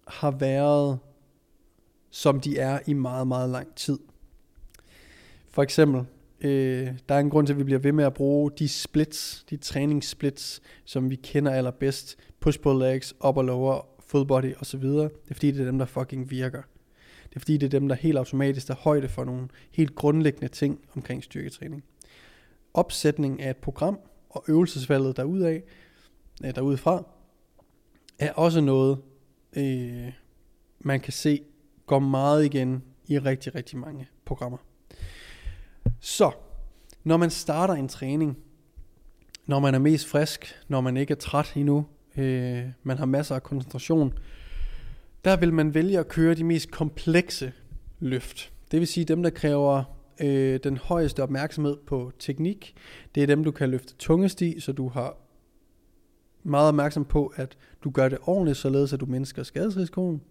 har 0.08 0.30
været, 0.30 0.98
som 2.10 2.40
de 2.40 2.58
er 2.58 2.80
i 2.86 2.92
meget, 2.92 3.26
meget 3.26 3.50
lang 3.50 3.74
tid. 3.74 3.98
For 5.56 5.62
eksempel, 5.62 6.04
øh, 6.40 6.88
der 7.08 7.14
er 7.14 7.18
en 7.18 7.30
grund 7.30 7.46
til, 7.46 7.54
at 7.54 7.58
vi 7.58 7.64
bliver 7.64 7.78
ved 7.78 7.92
med 7.92 8.04
at 8.04 8.14
bruge 8.14 8.50
de 8.58 8.68
splits, 8.68 9.44
de 9.50 9.56
træningssplits, 9.56 10.62
som 10.84 11.10
vi 11.10 11.16
kender 11.16 11.52
allerbedst. 11.52 12.16
Push-pull 12.40 12.78
legs, 12.78 13.14
upper 13.26 13.42
lower, 13.42 13.88
full 14.00 14.26
body 14.26 14.54
osv. 14.60 14.82
Det 14.82 15.10
er 15.30 15.34
fordi, 15.34 15.50
det 15.50 15.60
er 15.60 15.64
dem, 15.64 15.78
der 15.78 15.86
fucking 15.86 16.30
virker. 16.30 16.62
Det 17.28 17.36
er 17.36 17.40
fordi, 17.40 17.56
det 17.56 17.66
er 17.66 17.70
dem, 17.78 17.88
der 17.88 17.94
helt 17.94 18.18
automatisk 18.18 18.70
er 18.70 18.74
højde 18.74 19.08
for 19.08 19.24
nogle 19.24 19.48
helt 19.70 19.94
grundlæggende 19.94 20.48
ting 20.48 20.80
omkring 20.96 21.24
styrketræning. 21.24 21.84
Opsætning 22.74 23.42
af 23.42 23.50
et 23.50 23.56
program 23.56 23.98
og 24.30 24.44
øvelsesvalget 24.48 25.16
derudaf 25.16 25.62
øh, 26.44 26.54
derudfra, 26.54 27.04
er 28.18 28.32
også 28.32 28.60
noget, 28.60 28.98
øh, 29.56 30.12
man 30.80 31.00
kan 31.00 31.12
se 31.12 31.42
går 31.86 31.98
meget 31.98 32.44
igen 32.44 32.82
i 33.06 33.18
rigtig, 33.18 33.54
rigtig 33.54 33.78
mange 33.78 34.08
programmer. 34.24 34.58
Så, 36.00 36.30
når 37.04 37.16
man 37.16 37.30
starter 37.30 37.74
en 37.74 37.88
træning, 37.88 38.38
når 39.46 39.60
man 39.60 39.74
er 39.74 39.78
mest 39.78 40.06
frisk, 40.06 40.54
når 40.68 40.80
man 40.80 40.96
ikke 40.96 41.12
er 41.12 41.16
træt 41.16 41.52
endnu, 41.56 41.86
øh, 42.16 42.64
man 42.82 42.98
har 42.98 43.06
masser 43.06 43.34
af 43.34 43.42
koncentration, 43.42 44.12
der 45.24 45.36
vil 45.36 45.52
man 45.52 45.74
vælge 45.74 45.98
at 45.98 46.08
køre 46.08 46.34
de 46.34 46.44
mest 46.44 46.70
komplekse 46.70 47.52
løft. 48.00 48.52
Det 48.70 48.80
vil 48.80 48.86
sige 48.86 49.04
dem, 49.04 49.22
der 49.22 49.30
kræver 49.30 49.84
øh, 50.20 50.60
den 50.64 50.76
højeste 50.76 51.22
opmærksomhed 51.22 51.76
på 51.86 52.12
teknik. 52.18 52.74
Det 53.14 53.22
er 53.22 53.26
dem, 53.26 53.44
du 53.44 53.50
kan 53.50 53.70
løfte 53.70 53.94
tungest 53.94 54.42
i, 54.42 54.60
så 54.60 54.72
du 54.72 54.88
har 54.88 55.16
meget 56.42 56.68
opmærksom 56.68 57.04
på, 57.04 57.32
at 57.36 57.56
du 57.84 57.90
gør 57.90 58.08
det 58.08 58.18
ordentligt, 58.22 58.58
således 58.58 58.92
at 58.92 59.00
du 59.00 59.06
mindsker 59.06 59.42
skadesrisikoen. 59.42 60.22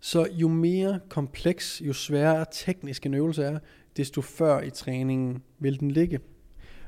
Så 0.00 0.28
jo 0.32 0.48
mere 0.48 1.00
kompleks, 1.08 1.82
jo 1.84 1.92
sværere 1.92 2.46
teknisk 2.52 3.06
en 3.06 3.14
øvelse 3.14 3.44
er, 3.44 3.58
desto 3.96 4.20
før 4.20 4.60
i 4.60 4.70
træningen 4.70 5.42
vil 5.58 5.80
den 5.80 5.90
ligge. 5.90 6.20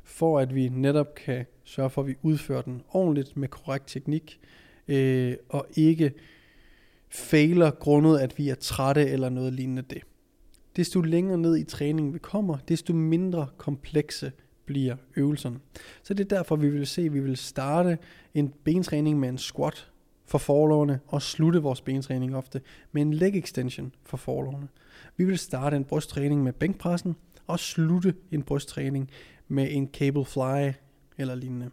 For 0.05 0.39
at 0.39 0.55
vi 0.55 0.69
netop 0.69 1.15
kan 1.15 1.47
sørge 1.65 1.91
for, 1.91 2.03
at 2.03 2.09
vi 2.09 2.15
udfører 2.23 2.63
den 2.63 2.83
ordentligt 2.89 3.37
med 3.37 3.49
korrekt 3.49 3.89
teknik, 3.89 4.41
øh, 4.89 5.37
og 5.49 5.67
ikke 5.77 6.13
fejler 7.09 7.71
grundet, 7.71 8.19
at 8.19 8.39
vi 8.39 8.49
er 8.49 8.55
trætte 8.55 9.09
eller 9.09 9.29
noget 9.29 9.53
lignende 9.53 9.83
det. 9.83 10.03
Desto 10.77 11.01
længere 11.01 11.39
ned 11.39 11.57
i 11.57 11.65
træningen 11.65 12.15
vi 12.15 12.19
kommer, 12.19 12.59
desto 12.69 12.93
mindre 12.93 13.47
komplekse 13.57 14.33
bliver 14.67 14.97
øvelserne. 15.17 15.59
Så 16.03 16.15
det 16.15 16.25
er 16.33 16.37
derfor, 16.37 16.57
vi 16.57 16.71
vil 16.71 16.87
se, 16.87 17.03
at 17.03 17.15
vi 17.15 17.21
vil 17.21 17.37
starte 17.37 17.99
en 18.35 18.53
bentræning 18.65 19.21
med 19.21 19.29
en 19.29 19.39
squat 19.39 19.91
for 20.27 20.39
forlovene 20.39 21.01
og 21.07 21.23
slutte 21.23 21.63
vores 21.63 21.81
bentræning 21.81 22.37
ofte 22.37 22.61
med 22.93 23.03
en 23.03 23.15
leg 23.15 23.37
extension 23.37 23.93
for 24.05 24.17
forlovene. 24.17 24.69
Vi 25.17 25.25
vil 25.25 25.39
starte 25.39 25.77
en 25.77 25.85
brysttræning 25.85 26.43
med 26.43 26.53
bænkpressen 26.53 27.17
og 27.47 27.59
slutte 27.59 28.15
en 28.33 28.43
brysttræning 28.43 29.11
med 29.49 29.69
en 29.71 29.89
cable 29.93 30.25
fly 30.25 30.73
eller 31.19 31.35
lignende. 31.35 31.71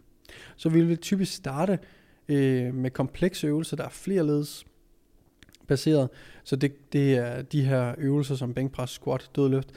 Så 0.56 0.68
vi 0.68 0.84
vil 0.84 0.96
typisk 0.96 1.32
starte 1.32 1.78
øh, 2.28 2.74
med 2.74 2.90
komplekse 2.90 3.46
øvelser, 3.46 3.76
der 3.76 3.84
er 3.84 3.88
flerledes 3.88 4.66
baseret. 5.66 6.08
Så 6.44 6.56
det, 6.56 6.92
det 6.92 7.16
er 7.16 7.42
de 7.42 7.64
her 7.64 7.94
øvelser 7.98 8.34
som 8.34 8.54
bænkpres, 8.54 8.90
squat, 8.90 9.30
dødløft. 9.36 9.72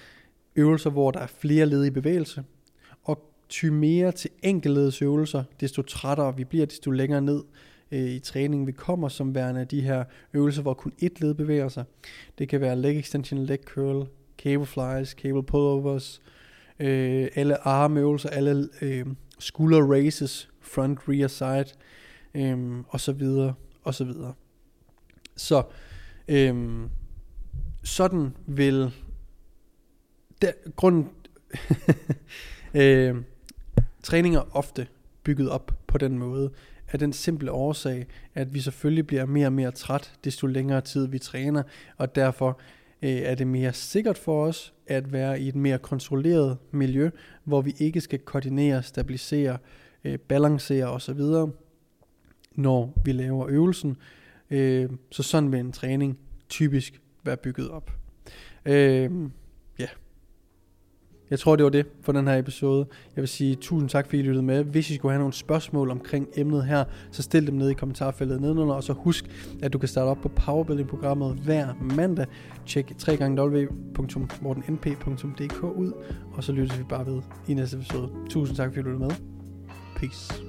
Øvelser, 0.56 0.90
hvor 0.90 1.12
der 1.12 1.20
er 1.20 1.28
flere 1.28 1.66
led 1.66 1.86
i 1.86 1.90
bevægelse. 1.90 2.44
Og 3.04 3.34
ty 3.50 3.66
mere 3.66 4.12
til 4.12 4.30
enkeltledes 4.44 5.02
øvelser, 5.02 5.44
desto 5.60 5.82
trættere 5.82 6.36
vi 6.38 6.44
bliver, 6.44 6.66
desto 6.66 6.92
længere 6.92 7.22
ned 7.22 7.44
øh, 7.92 8.10
i 8.10 8.20
træningen 8.20 8.68
vi 8.68 8.72
kommer, 8.72 9.10
som 9.10 9.36
værende 9.36 9.66
de 9.66 9.82
her 9.82 10.04
øvelser, 10.34 10.62
hvor 10.62 10.74
kun 10.74 10.94
et 11.00 11.22
led 11.22 11.34
bevæger 11.34 11.70
sig. 11.70 11.84
Det 12.38 12.50
kan 12.50 12.62
være 12.62 12.76
leg 12.76 13.00
extension, 13.00 13.40
leg 13.40 13.60
curl, 13.66 14.08
cable 14.38 14.66
flies, 14.66 15.10
cable 15.10 15.44
pullovers, 15.44 16.22
øh, 16.80 17.28
alle 17.36 17.68
armøvelser, 17.68 18.30
alle 18.30 18.70
øh, 18.82 19.06
skulder 19.40 19.92
raises, 19.92 20.50
front, 20.62 21.00
rear, 21.08 21.28
side, 21.28 21.78
øh, 22.36 22.84
og 22.88 23.02
så 23.02 23.12
videre, 23.12 23.54
og 23.84 23.94
så 23.94 24.04
videre. 24.04 24.34
Så 25.36 25.64
øh, 26.28 26.82
sådan 27.84 28.36
vil 28.48 28.92
der, 30.42 30.52
grunden 30.76 31.10
øh, 32.74 33.16
træninger 34.04 34.42
ofte 34.52 34.88
bygget 35.24 35.50
op 35.50 35.72
på 35.88 35.98
den 35.98 36.18
måde, 36.18 36.52
af 36.92 37.00
den 37.00 37.14
simple 37.14 37.52
årsag, 37.52 38.06
at 38.36 38.54
vi 38.54 38.60
selvfølgelig 38.60 39.08
bliver 39.08 39.26
mere 39.26 39.48
og 39.48 39.54
mere 39.54 39.72
træt, 39.72 40.14
desto 40.24 40.48
længere 40.48 40.82
tid 40.82 41.08
vi 41.08 41.20
træner, 41.20 41.64
og 41.98 42.16
derfor 42.16 42.60
øh, 43.02 43.10
er 43.10 43.36
det 43.36 43.48
mere 43.48 43.74
sikkert 43.74 44.18
for 44.18 44.46
os 44.46 44.74
at 44.88 45.12
være 45.12 45.42
i 45.42 45.48
et 45.48 45.56
mere 45.56 45.78
kontrolleret 45.78 46.58
miljø, 46.72 47.10
hvor 47.44 47.62
vi 47.62 47.74
ikke 47.80 48.02
skal 48.02 48.20
koordinere, 48.20 48.84
stabilisere, 48.84 49.58
øh, 50.04 50.20
balancere 50.20 50.86
osv., 50.88 51.22
når 52.56 52.94
vi 53.06 53.12
laver 53.12 53.48
øvelsen, 53.50 53.98
Øh, 54.50 54.90
så 55.12 55.24
sådan 55.24 55.52
vil 55.52 55.60
en 55.60 55.72
træning 55.72 56.18
typisk 56.50 57.02
være 57.24 57.38
bygget 57.38 57.70
op. 57.70 57.92
Øh. 58.66 59.12
Jeg 61.30 61.40
tror, 61.40 61.56
det 61.56 61.64
var 61.64 61.70
det 61.70 61.86
for 62.02 62.12
den 62.12 62.28
her 62.28 62.38
episode. 62.38 62.86
Jeg 63.16 63.22
vil 63.22 63.28
sige 63.28 63.56
tusind 63.56 63.90
tak, 63.90 64.06
fordi 64.06 64.20
I 64.20 64.22
lyttede 64.22 64.46
med. 64.46 64.64
Hvis 64.64 64.90
I 64.90 64.96
skulle 64.96 65.12
have 65.12 65.20
nogle 65.20 65.34
spørgsmål 65.34 65.92
omkring 65.92 66.28
emnet 66.36 66.66
her, 66.66 66.84
så 67.12 67.24
stil 67.24 67.48
dem 67.48 67.56
ned 67.56 67.70
i 67.70 67.74
kommentarfeltet 67.74 68.42
nedenunder, 68.42 68.76
og 68.76 68.84
så 68.84 68.94
husk, 68.94 69.26
at 69.64 69.74
du 69.74 69.78
kan 69.78 69.90
starte 69.90 70.10
op 70.10 70.18
på 70.22 70.30
Powerbuilding-programmet 70.30 71.36
hver 71.36 71.68
mandag. 71.96 72.26
Tjek 72.66 72.94
www.mortennp.dk 73.08 75.64
ud, 75.64 75.92
og 76.34 76.44
så 76.44 76.52
lyttes 76.52 76.80
vi 76.80 76.84
bare 76.84 77.06
ved 77.06 77.22
i 77.48 77.54
næste 77.54 77.78
episode. 77.78 78.10
Tusind 78.30 78.58
tak, 78.58 78.68
fordi 78.68 78.80
I 78.80 78.84
lyttede 78.84 79.00
med. 79.00 79.12
Peace. 79.96 80.47